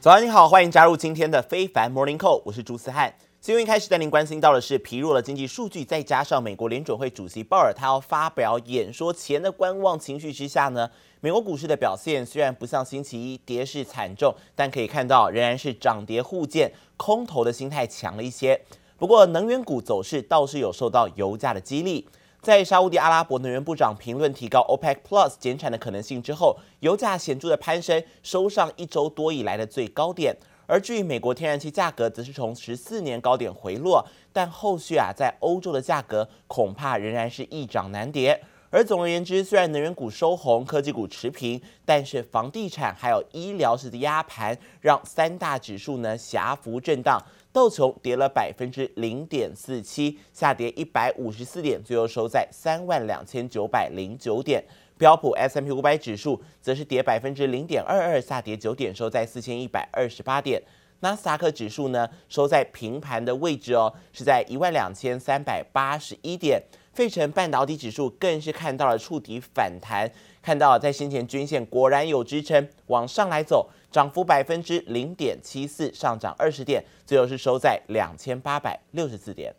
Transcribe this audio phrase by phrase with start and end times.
[0.00, 3.14] 早安，你好，欢迎加入今天的非凡 Morning Call，我是朱思翰。
[3.42, 10.90] 新闻一开始带您关心到的是疲弱的经济数据，再加上美国联准会主席鲍尔他要发表演说前的观望情绪之下呢，
[11.20, 18.58] 美国股市的表现虽然不像星期一跌势惨重，但可以看到仍然是涨跌互见，空头的心态强了一些。
[18.96, 22.08] 不过能源股走势倒是有受到油价的激励。
[22.42, 30.34] 在沙乌地阿拉伯能源部长评论提高 OPEC Plus 减产的可能性之后，油价显著的攀升，收上一周多以来的最高点。
[30.66, 38.42] 而至于美国天然气价格，则是从十四年高点回落，但后续啊，在欧洲的价格恐怕仍然是易涨难跌。
[38.72, 47.20] 而总而言之，虽然能源股收红，科技股持平，但是房地产还有医疗式的压盘，让三大指数呢狭幅震荡。
[47.52, 54.64] 道琼跌了百分之零点四七，下跌一百五十四点，最后收在三万两千九百零九点。
[54.96, 60.62] 标普 S M P 五百指数则是跌百分之零点二二，下跌九点，收在四千一百二十八点。
[61.00, 66.62] 纳斯达克指数呢收在平盘的位置哦，是在一万两千三百八十一点。
[66.93, 70.09] 费城半导体指数更是看到了触底反弹，
[70.41, 79.53] 看到在先前均线果然有支撑，往上来走，涨幅百分之零点七四，上涨二十点，最后是收在两千八百六十四点。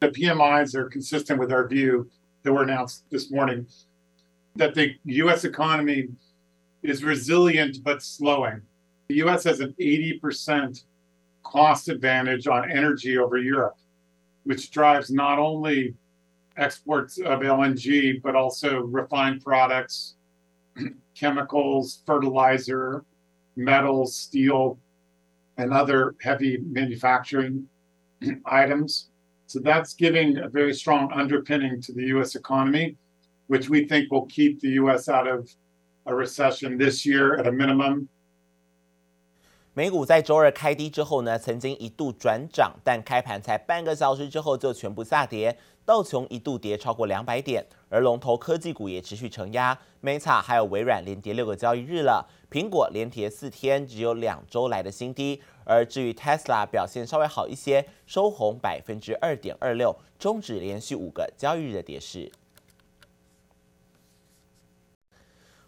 [0.00, 2.08] The PMIs are consistent with our view
[2.42, 3.66] that were announced this morning
[4.56, 5.44] that the U.S.
[5.44, 6.08] economy
[6.82, 8.62] is resilient but slowing.
[9.08, 9.44] The U.S.
[9.44, 10.82] has an 80%
[11.42, 13.76] cost advantage on energy over Europe,
[14.44, 15.94] which drives not only
[16.57, 20.15] exports of LNG, but also refined products,
[21.15, 23.03] chemicals, fertilizer,
[23.55, 24.77] metals, steel,
[25.57, 27.67] and other heavy manufacturing
[28.45, 29.09] items.
[29.47, 32.35] So that's giving a very strong underpinning to the U.S.
[32.35, 32.97] economy,
[33.47, 35.09] which we think will keep the U.S.
[35.09, 35.49] out of
[36.05, 38.09] a recession this year at a minimum.
[39.77, 45.55] 美股在周二开低之后呢，曾经一度转涨，但开盘才半个小时之后就全部下跌。
[45.85, 55.39] 道琼一度跌超过两百点，而龙头科技股也持续承压，Meta 还有微软连跌六个交易日了，苹果连跌四天，只有两周来的新低。
[55.63, 62.31] 而至于 Tesla 表现稍微好一些，收红百分之二点二六，终止连续五个交易日的跌势。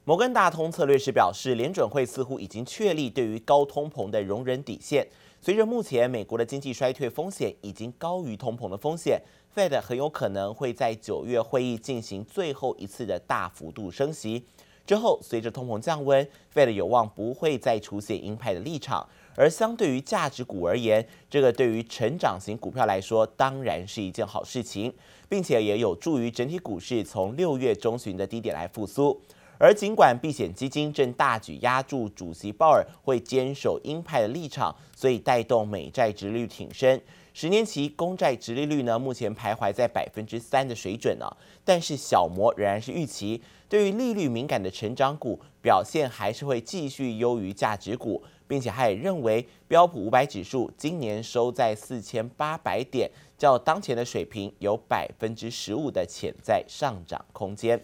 [0.10, 5.08] 摩根大通策略师表示，联准会似乎已经确立对于高通膨的容忍底线。
[5.40, 9.22] 随着目前美国的经济衰退风险已经高于通膨的风险
[9.56, 14.44] ，Fed 很有可能会在九月会议进行最后一次的大幅度升息。
[14.88, 19.08] 之后，随着通膨降温，Fed 有望不会再出现鹰派的立场。
[19.36, 24.92] 而相对于价值股而言，这个对于成长型股票来说，当然是一件好事情，
[25.30, 29.22] 并且也有助于整体股市从六月中旬的低点来复苏。
[29.60, 37.00] 而尽管避险基金正大举压注，主席鲍尔会坚守鹰派的立场，所以带动美债殖率挺升。
[37.34, 41.30] 十年期公债殖利率呢，目前徘徊在百分之三的水准呢。
[41.66, 57.82] 但是小摩仍然是预期，对于利率敏感的成长股表现还是会继续优于价值股，并且他也认为标普五百指数今年收在四千八百点，较当前的水平有百分之十五的潜在上涨空间。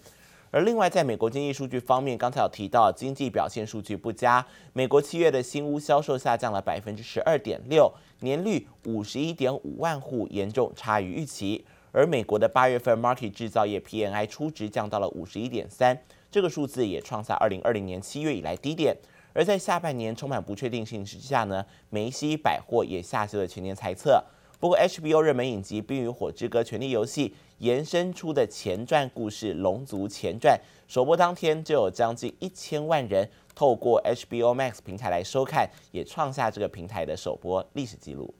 [0.56, 11.66] 而另外，在美国经济数据方面，刚才有提到经济表现数据不佳，美国七月的新屋销售下降了百分之十二点六，年率五十一点五万户，严重差于预期。
[11.92, 16.02] 而美国的八月份 market 制造业 PMI 初值降到了五十一点三，
[16.32, 18.96] 这个数字也创下二零二零年七月以来低点。
[19.34, 24.24] 而在下半年充满不确定性之下呢，梅西百货也下修了全年猜测。
[24.60, 27.30] 不过，HBO 热门影集《冰与火之歌：权力游戏》
[27.60, 30.58] 延伸出的前传故事《龙族前传》
[30.94, 38.34] 首播当天就有将近一千万人透过 HBO Max 平台来收看，也创下这个平台的首播历史记录。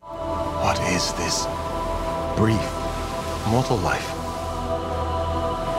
[0.00, 1.46] What is this
[2.36, 2.60] brief
[3.46, 4.06] mortal life,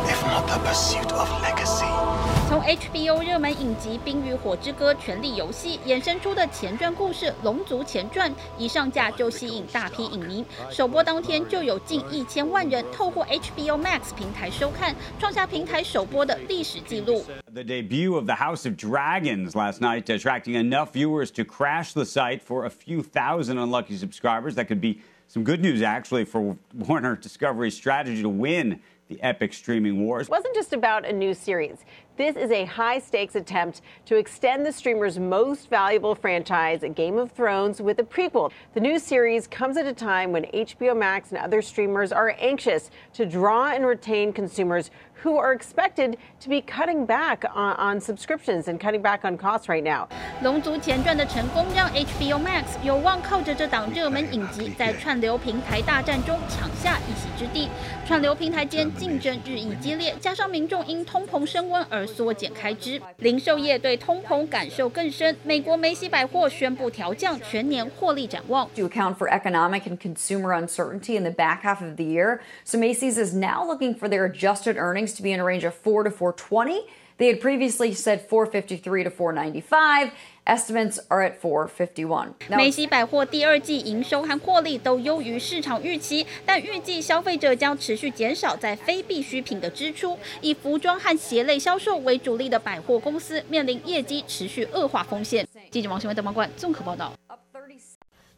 [0.06, 2.07] if not the pursuit of legacy?
[2.49, 17.25] 从 HBO 热门影集《冰与火之歌：权力游戏》衍生出的前传故事《龙族前传》一上架就吸引大批影迷，首播当天就有近一千万人透过 HBO Max 平台收看，创下平台首播的历史记录。
[17.53, 22.41] The debut of The House of Dragons last night attracting enough viewers to crash the site
[22.41, 24.55] for a few thousand unlucky subscribers.
[24.55, 29.54] That could be some good news actually for Warner Discovery's strategy to win the epic
[29.54, 30.28] streaming wars.
[30.28, 31.86] It wasn't just about a new series.
[32.18, 37.32] This is a high stakes attempt to extend the streamer's most valuable franchise, Game of
[37.32, 38.52] Thrones, with a prequel.
[38.74, 42.90] The new series comes at a time when HBO Max and other streamers are anxious
[43.14, 44.90] to draw and retain consumers
[45.23, 49.69] who are expected to be cutting back on, on subscriptions and cutting back on costs
[49.69, 50.09] right now.
[50.43, 57.69] 龙族前传的成功让 HBO Max 有望靠着这档热门影集在串流平台大战中抢下一席之地。
[58.05, 65.37] 串流平台间竞争日益激烈，加上民众因通膨升温而缩减开支，零售业对通膨感受更深。
[65.45, 68.69] 美国梅西百货宣布调降全年获利展望。
[68.75, 73.17] To account for economic and consumer uncertainty in the back half of the year, so Macy's
[73.17, 76.12] is now looking for their adjusted earnings To be in a range of 4 to
[76.12, 76.86] 420.
[77.18, 80.12] They had previously said 453 to 495.
[80.46, 82.36] Estimates are at 451.
[82.50, 90.18] 梅西百货第二季营收和获利都优于市场预期，但预计消费者将持续减少在非必需品的支出。
[90.42, 95.46] 以服装和鞋类销售为主力的百货公司面临业绩持续恶化风险。
[95.72, 97.12] 记者王新文、邓茂冠综合报道。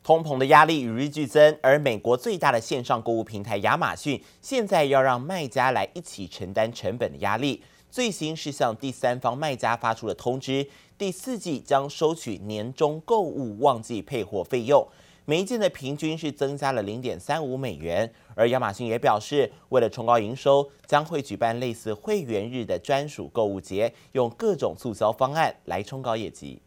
[0.04, 7.62] 通膨的压力与日俱增，而美国最大的线上购物平台亚马逊现在要让卖家来一起承担成本的压力。
[7.92, 10.68] 最新是向第三方卖家发出了通知，
[10.98, 14.88] 第四季将收取年终购物旺季配货费用，
[15.26, 18.12] 每一件的平均是增加了零点三五美元。
[18.36, 26.62] 而亚马逊也表示，为了冲高营收，将会举办类似会员日的专属购物节，用各种促销方案来冲高业绩。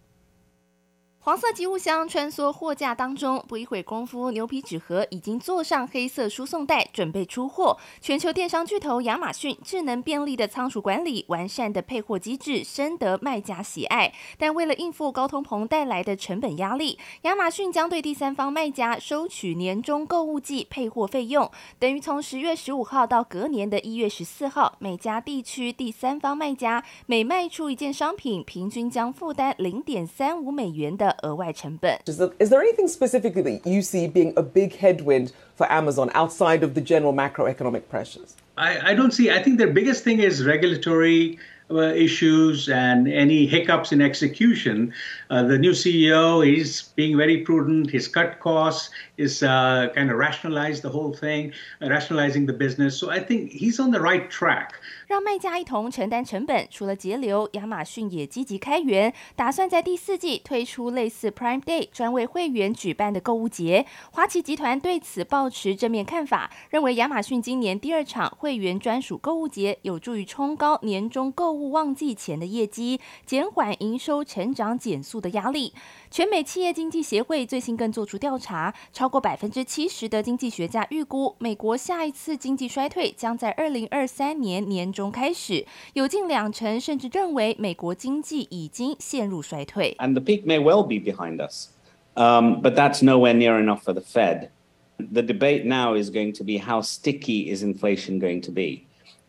[1.25, 7.79] 黄色集物箱穿梭货架当中，不一会功夫，牛皮纸盒已经坐上黑色输送带，准备出货。
[8.01, 14.13] 全球电商巨头亚马逊智能便利的仓储管理、完善的配货机制，深得卖家喜爱。
[14.37, 21.49] 但为了应付高通膨带来的成本压力，亚马逊将对第三方卖家收取年终购物季配货费用，
[21.79, 32.00] 等于从十月十五号到隔年的一月十四号，每家地区第三方卖家每卖出一件商品，平均将负担零点三五美元的 额外成本。
[32.06, 36.64] Is there, is there anything specifically that you see being a big headwind for Amazon outside
[36.64, 38.36] of the general macroeconomic pressures?
[38.56, 39.30] I, I don't see.
[39.30, 44.93] I think the biggest thing is regulatory uh, issues and any hiccups in execution.
[45.29, 47.91] The new CEO is being very prudent.
[47.91, 52.97] He's cut costs, is kind of rationalize the whole thing, rationalizing the business.
[52.99, 54.71] So I think he's on the right track.
[55.09, 63.85] 让卖家一同承担成本，除了节流，亚马逊也积极开源，打算在第四季推出类似 Prime Day 专为会员举办的购物节。
[64.11, 75.75] 华旗集团对此抱持正面看法，认为亚马逊今年第二场会员专属购物节有助于冲高年终购物旺季前的业绩，减缓营收成长减速的压力。
[76.11, 85.03] 全美企业经济协会最新更做出调查，超过百分之七十的经济学家预估，美国下一次经济衰退将在二零二三年年中。
[85.03, 89.97] 中开始，有近两成甚至认为美国经济已经陷入衰退。
[89.99, 91.71] And the peak may well be behind us,
[92.15, 94.51] um, but that's nowhere near enough for the Fed.
[94.99, 98.85] The debate now is going to be how sticky is inflation going to be?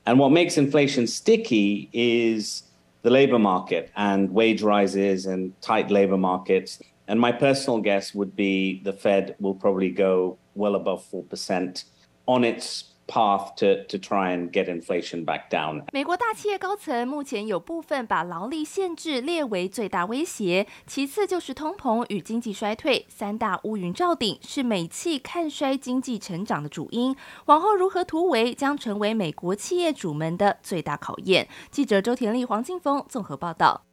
[0.06, 2.64] And what makes inflation sticky is
[3.04, 6.82] the labor market and wage rises and tight labor markets.
[7.08, 11.84] And my personal guess would be the Fed will probably go well above 4%
[12.28, 15.84] on its path to to try and get inflation back down。
[15.92, 27.16] 美国大企业高层目前有部分把劳力限制列为最大威胁，其次就是通膨与经济衰退，三大乌云罩顶是美企看衰经济成长的主因。
[27.46, 31.48] 往后如何突围，将成为美国企业主们的最大考验。
[31.72, 33.86] 记者周田丽、黄静峰综合报道。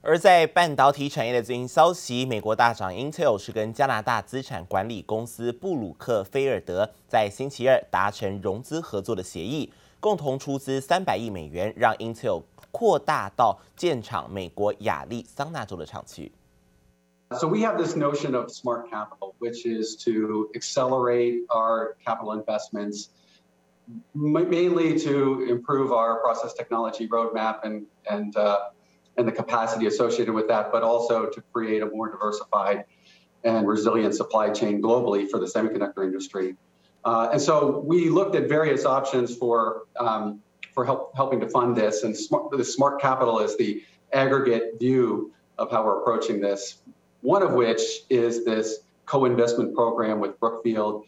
[0.00, 16.30] 而在半导体产业的最新消息，美国大厂 Intel 是跟加拿大资产管理公司布鲁克菲尔德在星期二达成融资合作的协议，共同出资三百亿美元，让 Intel 扩大到建厂美国亚利桑那州的厂区。
[17.32, 23.08] So we have this notion of smart capital, which is to accelerate our capital investments,
[24.14, 28.70] mainly to improve our process technology roadmap and and uh.
[29.17, 32.85] and the capacity associated with that, but also to create a more diversified
[33.43, 36.55] and resilient supply chain globally for the semiconductor industry.
[37.05, 40.41] Uh, and so we looked at various options for um,
[40.73, 45.31] for help, helping to fund this, and smart, the smart capital is the aggregate view
[45.57, 46.81] of how we're approaching this.
[47.21, 51.03] One of which is this co-investment program with Brookfield.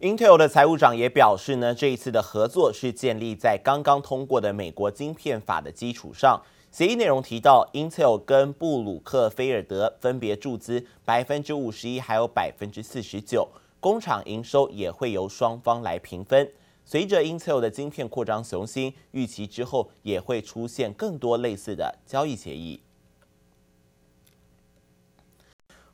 [0.00, 6.42] Intel 的财务长也表示呢，这一次的合作是建立在刚刚通过的美国晶片法的基础上。
[6.71, 13.49] 协议内容提到，Intel 跟布鲁克菲尔德分别注资百分之五十一，还有百分之四十九，
[13.81, 16.49] 工厂营收也会由双方来平分。
[16.85, 22.81] 随着 Intel 的晶片扩张雄心，预期之后也会出现更多类似的交易协议。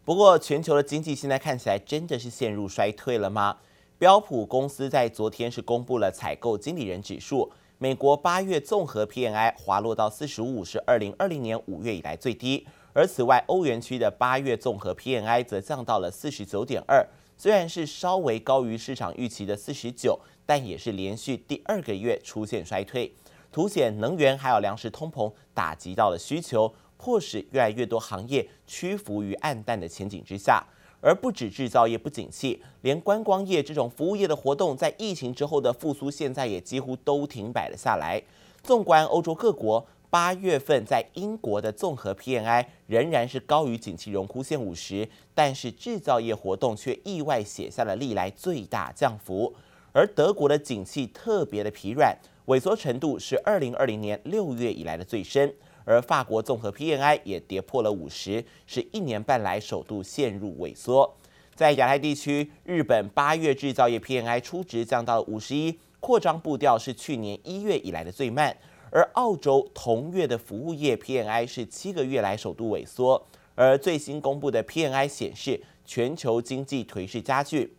[0.05, 3.57] 不过，全球的经济现在看起来真的是陷入衰退了吗？
[3.97, 12.65] 标普公司在昨天是公布了采购经理人指数，美国八月综合 PMI 滑落到四十五，是二零二零年五月以来最低。
[12.91, 17.07] 而此外，欧元区的八月综合 PMI 则降到了四十九点二，
[17.37, 23.13] 虽然是稍微高于市场预期的四十九，但也是连续第二个月出现衰退，
[23.51, 26.73] 凸显能源还有粮食通膨打击到了需求。
[26.99, 30.65] 迫使越来越多行业屈服于暗淡的前景之下，
[31.01, 38.21] 而不止制造业不景气，连观光业这种服务业的活动，在疫情之后的复苏，现在也几乎都停摆了下来。
[38.63, 49.53] 纵观欧洲各国，八月份在英国的综合 PMI 仍然是高于景气荣枯线五十，但是制造业活动却意外写下了历来最大降幅。
[49.93, 55.53] 而德国的景气特别的疲软，萎缩程度是二零二零年六月以来的最深。
[55.87, 61.15] 而法国综合 PMI 也跌破了五十，是一年半来首度陷入萎缩。
[61.55, 68.55] 在亚太地区，日本八月制造业 PMI 初值降到了五十一，扩张步调是去年一月以来的最慢。
[68.91, 73.25] 而澳洲同月的服务业 PMI 是七个月来首度萎缩。
[73.55, 77.73] 而最新公布的 PMI 显示，全球经济颓势加剧，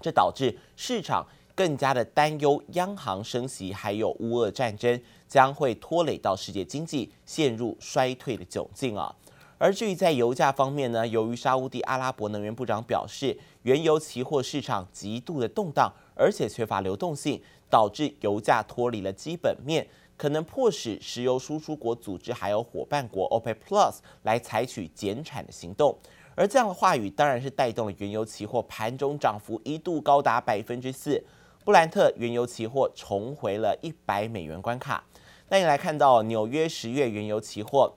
[0.00, 1.24] 这导致市场
[1.56, 5.02] 更加的担忧，央行升息还有乌俄战争。
[5.28, 9.12] 将会拖累到世界经济陷入衰退的窘境啊！
[9.58, 19.84] 而至于在油价方面呢，由于沙乌地阿拉伯能源部长表示，原油期货市场极度的动荡，而且缺乏流动性，导致油价脱离了基本面，
[20.16, 25.98] 可能迫使石油输出国组织还有伙伴国 OPEC Plus 来采取减产的行动。
[26.36, 31.20] 而这样的话语当然是带动了原油期货盘中涨幅一度高达百分之四，
[31.66, 35.02] 布兰特原油期货重回了一百美元关卡。
[35.48, 37.92] 那你来看到纽约十月原油期货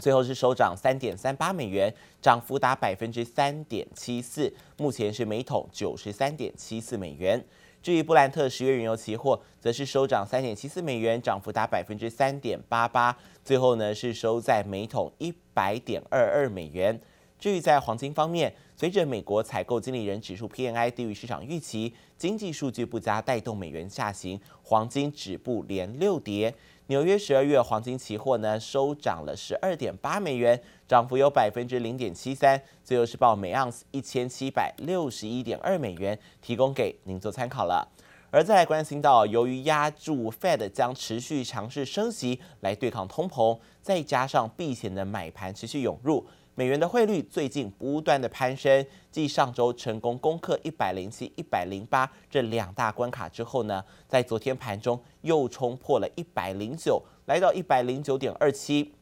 [0.00, 7.40] 最后是收涨三点三八美元，涨幅达百分之三点七四，目前是每桶九十三点七四美元。
[7.80, 17.00] 至于布兰特十月原油期货，则是收涨三点七四美元，涨幅达百分之三点八八，最后呢是收在每桶一百点二二美元。
[17.38, 26.54] 至于在黄金方面，随着美国采购经理人指数 PMI 低于市场预期，经济数据不佳带动美元下行，黄金止步连六跌。
[26.88, 37.86] 纽约十二月黄金期货呢收涨了十二点八美元，涨幅有百分之零点七三，最后是报每盎司一千七百六十一点二美元，提供给您做参考了。
[38.30, 46.26] 而再来关心到，由于押注 Fed 将持续尝试升息来对抗通膨，再加上避险的买盘持续涌入。
[46.58, 58.94] 美元的汇率最近不断的攀升，继上周成功攻克一百零七、一百零八这两大关卡之后呢，在昨天盘中又冲破了一百零九，来到一百零九点二七，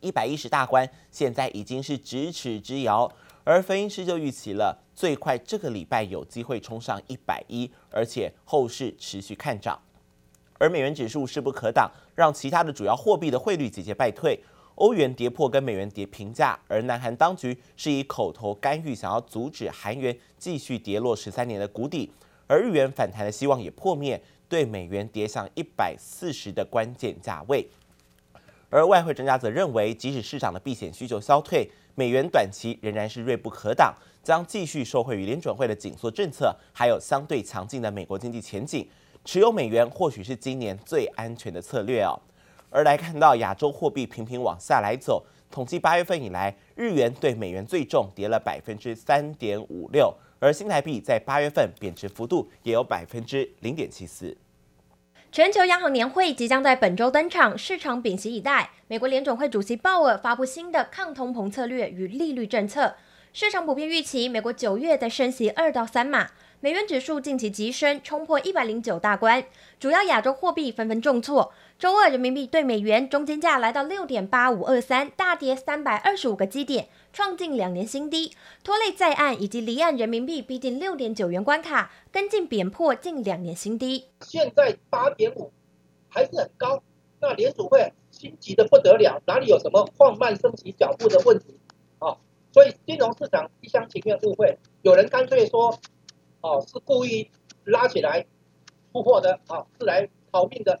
[0.00, 3.12] 一百一十大关现在已经是咫尺之遥。
[3.42, 9.76] 而分析师就预期了，最快这个礼拜有机会冲上一百一，而且后市持续看涨。
[10.58, 14.40] 而美元指数势不可挡，让其他的主要货币的汇率节节败退。
[14.76, 22.12] 欧元跌破跟美元跌平价，而南韩当局是以口头干预想要阻止韩元继续跌落十三年的谷底，
[22.46, 27.66] 而日元反弹的希望也破灭，对美元跌向一百四十的关键价位。
[28.68, 38.86] 而外汇专家则认为，即使市场的避险需求消退，美元短期仍然是锐不可挡，将继续受惠于联准会的紧缩政策，还有相对强劲的美国经济前景。
[39.24, 42.14] 持有美元或许是今年最安全的策略哦。
[42.70, 54.36] 而来看到亚洲货币频频往下来走，统计八月份以来，日元对美元最重，跌了百分之三点五六，而新台币在八月份贬值幅度也有百分之零点七四。
[55.32, 58.70] 全球央行年会即将在本周登场，市场屏息以待。
[58.88, 62.94] 美国联总会主席鲍尔发布新的抗通膨策略与利率政策，
[63.38, 66.30] 市场普遍预期美国九月再升息二到三码。
[66.60, 69.44] 美元指数近期急升，冲破一百零九大关，
[69.78, 71.52] 主要亚洲货币纷纷重挫。
[71.78, 78.32] 周二人民币兑美元中间价来到六点八五二三，大跌三百二十五个基点，创近两年新低，
[78.64, 84.06] 拖累在岸以及离岸人民币逼近六点九元关卡，跟进贬破近两年新低。
[84.22, 85.52] 现在八点五
[86.08, 86.82] 还是很高，
[87.20, 91.58] 那联储会心急得不得了，哪里有什么放慢升息脚步的问题
[91.98, 92.16] 啊？
[92.56, 95.78] 所以金融市场一厢情愿误会，有人干脆说。
[96.40, 97.30] 哦，是故意
[97.64, 98.24] 拉起来
[98.92, 100.80] 出货的啊，是来逃命的。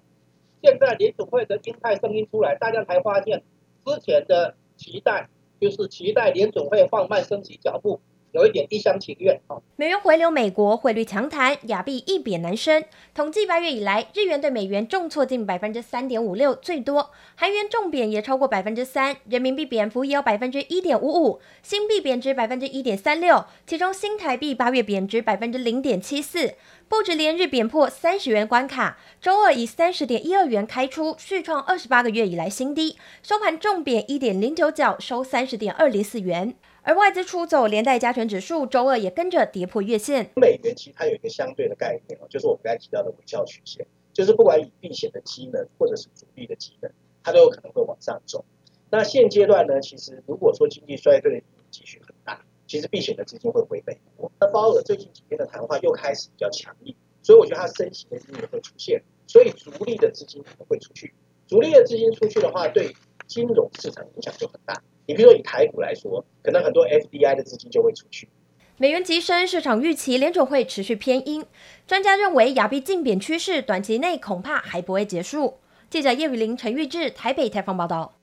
[0.62, 3.42] 现在联储会的鹰派声音出来，大家才发现
[3.84, 5.28] 之前的期待
[5.60, 8.00] 就是期待联储会放慢升级脚步，
[8.32, 9.56] 有一点一厢情愿啊。
[9.76, 12.84] 美元回流美国，汇率强弹，亚币一贬难升。
[13.14, 26.54] 统计八月以来，日元对美元重挫近百分之三点五六，最多；韩元重贬也超过百分之三，人民币贬幅也有百分之一点五五，新币贬值百分之一点三六，其中新台币八月贬值百分之零点七四。
[26.88, 36.54] 不止连日贬破三十元关卡，周二以三十点一二元开出，续创二十八个月以来新低，收盘重贬一点零九角，收三十点二零四元。
[36.86, 40.30] 而外资出走，连带加权指数周二也跟着跌破月线。
[40.36, 46.92] 美元其实它有一个相对的概念哦，就是我们刚才提到的微笑曲线，就是不管以避险的机能或者是主力的机能，
[47.24, 48.44] 它都有可能会往上走。
[48.88, 52.40] 那现阶段呢，其实如果说经济衰退的几率很大。
[52.68, 54.28] 其实避险的资金会回美国。
[54.40, 61.14] 那鲍尔最近几天的谈话又开始比较强硬，所以我觉得它升息的机会会出现，所以逐利的资金可能会出去。
[61.46, 62.92] 逐利的资金出去的话，对
[63.28, 64.82] 金融市场影响就很大。
[65.06, 68.28] 你比如说以台股来说，可能很多 FBI 的资金就会出去。
[68.76, 71.46] 美元急升，市场预期联准会持续偏鹰。
[71.86, 75.58] 专家认为亚币竞贬趋势短期内恐怕还不会结束。
[75.88, 78.15] 记者叶雨林、陈玉志台北采访报道。